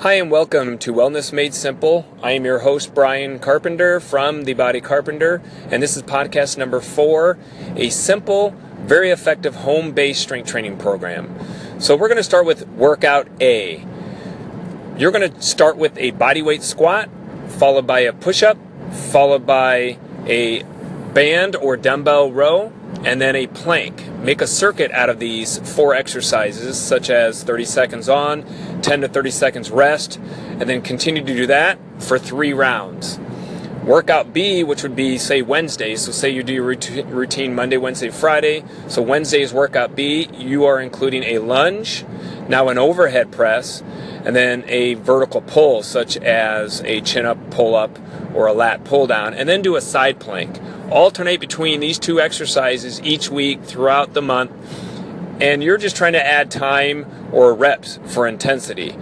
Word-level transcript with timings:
Hi, 0.00 0.12
and 0.12 0.30
welcome 0.30 0.76
to 0.80 0.92
Wellness 0.92 1.32
Made 1.32 1.54
Simple. 1.54 2.06
I 2.22 2.32
am 2.32 2.44
your 2.44 2.58
host, 2.58 2.94
Brian 2.94 3.38
Carpenter 3.38 3.98
from 3.98 4.44
The 4.44 4.52
Body 4.52 4.82
Carpenter, 4.82 5.40
and 5.70 5.82
this 5.82 5.96
is 5.96 6.02
podcast 6.02 6.58
number 6.58 6.82
four 6.82 7.38
a 7.76 7.88
simple, 7.88 8.54
very 8.80 9.08
effective 9.10 9.54
home 9.54 9.92
based 9.92 10.20
strength 10.20 10.50
training 10.50 10.76
program. 10.76 11.34
So, 11.80 11.96
we're 11.96 12.08
going 12.08 12.18
to 12.18 12.22
start 12.22 12.44
with 12.44 12.68
workout 12.68 13.26
A. 13.40 13.86
You're 14.98 15.12
going 15.12 15.32
to 15.32 15.40
start 15.40 15.78
with 15.78 15.96
a 15.96 16.12
bodyweight 16.12 16.60
squat, 16.60 17.08
followed 17.48 17.86
by 17.86 18.00
a 18.00 18.12
push 18.12 18.42
up, 18.42 18.58
followed 18.92 19.46
by 19.46 19.96
a 20.26 20.62
band 21.16 21.56
or 21.56 21.78
dumbbell 21.78 22.30
row, 22.30 22.70
and 23.02 23.22
then 23.22 23.34
a 23.34 23.46
plank. 23.46 24.06
Make 24.18 24.42
a 24.42 24.46
circuit 24.46 24.90
out 24.90 25.08
of 25.08 25.18
these 25.18 25.56
four 25.74 25.94
exercises, 25.94 26.78
such 26.78 27.08
as 27.08 27.42
30 27.42 27.64
seconds 27.64 28.10
on, 28.10 28.44
10 28.82 29.00
to 29.00 29.08
30 29.08 29.30
seconds 29.30 29.70
rest, 29.70 30.18
and 30.18 30.68
then 30.68 30.82
continue 30.82 31.24
to 31.24 31.34
do 31.34 31.46
that 31.46 31.78
for 31.98 32.18
three 32.18 32.52
rounds. 32.52 33.18
Workout 33.82 34.34
B, 34.34 34.62
which 34.62 34.82
would 34.82 34.94
be, 34.94 35.16
say, 35.16 35.40
Wednesday. 35.40 35.96
So, 35.96 36.12
say 36.12 36.28
you 36.28 36.42
do 36.42 36.52
your 36.52 36.64
routine 36.64 37.54
Monday, 37.54 37.78
Wednesday, 37.78 38.10
Friday. 38.10 38.62
So, 38.88 39.00
Wednesday's 39.00 39.54
workout 39.54 39.96
B, 39.96 40.28
you 40.36 40.66
are 40.66 40.78
including 40.78 41.22
a 41.22 41.38
lunge, 41.38 42.04
now 42.48 42.68
an 42.68 42.78
overhead 42.78 43.32
press, 43.32 43.82
and 44.24 44.34
then 44.34 44.64
a 44.66 44.94
vertical 44.94 45.40
pull, 45.40 45.82
such 45.82 46.16
as 46.16 46.80
a 46.82 47.00
chin 47.00 47.26
up 47.26 47.50
pull 47.50 47.74
up 47.74 47.98
or 48.34 48.46
a 48.46 48.52
lat 48.52 48.84
pull 48.84 49.06
down, 49.06 49.34
and 49.34 49.48
then 49.48 49.62
do 49.62 49.76
a 49.76 49.80
side 49.80 50.20
plank. 50.20 50.60
Alternate 50.90 51.40
between 51.40 51.80
these 51.80 51.98
two 51.98 52.20
exercises 52.20 53.00
each 53.02 53.30
week 53.30 53.62
throughout 53.64 54.14
the 54.14 54.22
month, 54.22 54.52
and 55.40 55.62
you're 55.62 55.78
just 55.78 55.96
trying 55.96 56.14
to 56.14 56.24
add 56.24 56.50
time 56.50 57.06
or 57.32 57.54
reps 57.54 57.98
for 58.06 58.26
intensity. 58.26 58.96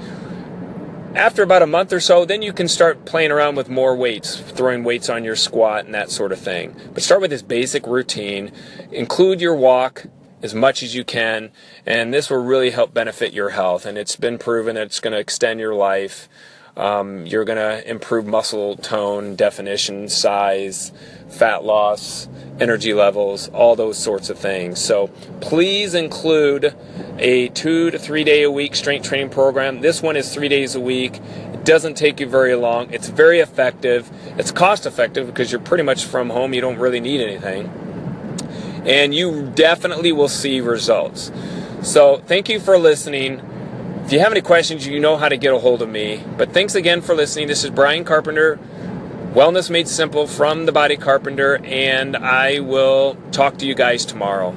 After 1.14 1.44
about 1.44 1.62
a 1.62 1.66
month 1.66 1.92
or 1.92 2.00
so, 2.00 2.24
then 2.24 2.42
you 2.42 2.52
can 2.52 2.66
start 2.66 3.04
playing 3.04 3.30
around 3.30 3.54
with 3.54 3.68
more 3.68 3.94
weights, 3.94 4.40
throwing 4.40 4.82
weights 4.82 5.08
on 5.08 5.22
your 5.22 5.36
squat 5.36 5.84
and 5.84 5.94
that 5.94 6.10
sort 6.10 6.32
of 6.32 6.40
thing. 6.40 6.74
But 6.92 7.04
start 7.04 7.20
with 7.20 7.30
this 7.30 7.42
basic 7.42 7.86
routine. 7.86 8.50
Include 8.90 9.40
your 9.40 9.54
walk 9.54 10.06
as 10.44 10.54
much 10.54 10.82
as 10.82 10.94
you 10.94 11.02
can, 11.04 11.50
and 11.86 12.12
this 12.12 12.28
will 12.28 12.44
really 12.44 12.68
help 12.68 12.92
benefit 12.92 13.32
your 13.32 13.48
health. 13.48 13.86
And 13.86 13.96
it's 13.96 14.14
been 14.14 14.36
proven 14.36 14.74
that 14.74 14.82
it's 14.82 15.00
going 15.00 15.14
to 15.14 15.18
extend 15.18 15.58
your 15.58 15.74
life. 15.74 16.28
Um, 16.76 17.24
you're 17.24 17.46
going 17.46 17.56
to 17.56 17.88
improve 17.88 18.26
muscle 18.26 18.76
tone, 18.76 19.36
definition, 19.36 20.06
size, 20.10 20.92
fat 21.30 21.64
loss, 21.64 22.28
energy 22.60 22.92
levels, 22.92 23.48
all 23.48 23.74
those 23.74 23.96
sorts 23.96 24.28
of 24.28 24.38
things. 24.38 24.80
So 24.80 25.06
please 25.40 25.94
include 25.94 26.74
a 27.18 27.48
two 27.48 27.90
to 27.90 27.98
three 27.98 28.24
day 28.24 28.42
a 28.42 28.50
week 28.50 28.76
strength 28.76 29.08
training 29.08 29.30
program. 29.30 29.80
This 29.80 30.02
one 30.02 30.14
is 30.14 30.34
three 30.34 30.48
days 30.48 30.74
a 30.74 30.80
week. 30.80 31.20
It 31.54 31.64
doesn't 31.64 31.94
take 31.94 32.20
you 32.20 32.28
very 32.28 32.54
long. 32.54 32.92
It's 32.92 33.08
very 33.08 33.40
effective. 33.40 34.10
It's 34.36 34.50
cost 34.50 34.84
effective 34.84 35.26
because 35.26 35.50
you're 35.50 35.60
pretty 35.62 35.84
much 35.84 36.04
from 36.04 36.28
home. 36.28 36.52
You 36.52 36.60
don't 36.60 36.78
really 36.78 37.00
need 37.00 37.22
anything. 37.22 37.83
And 38.84 39.14
you 39.14 39.50
definitely 39.54 40.12
will 40.12 40.28
see 40.28 40.60
results. 40.60 41.32
So 41.82 42.18
thank 42.18 42.48
you 42.48 42.60
for 42.60 42.78
listening. 42.78 43.40
If 44.04 44.12
you 44.12 44.18
have 44.20 44.32
any 44.32 44.42
questions, 44.42 44.86
you 44.86 45.00
know 45.00 45.16
how 45.16 45.28
to 45.30 45.36
get 45.36 45.54
a 45.54 45.58
hold 45.58 45.80
of 45.80 45.88
me. 45.88 46.22
But 46.36 46.52
thanks 46.52 46.74
again 46.74 47.00
for 47.00 47.14
listening. 47.14 47.48
This 47.48 47.64
is 47.64 47.70
Brian 47.70 48.04
Carpenter, 48.04 48.58
Wellness 49.32 49.70
Made 49.70 49.88
Simple 49.88 50.26
from 50.26 50.66
The 50.66 50.72
Body 50.72 50.96
Carpenter, 50.96 51.58
and 51.64 52.16
I 52.16 52.60
will 52.60 53.16
talk 53.32 53.56
to 53.58 53.66
you 53.66 53.74
guys 53.74 54.04
tomorrow. 54.04 54.54